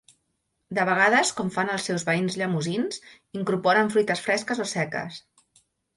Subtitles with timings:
[0.77, 3.03] De vegades, com fan els seus veïns llemosins,
[3.41, 5.21] incorporen fruites fresques o seques.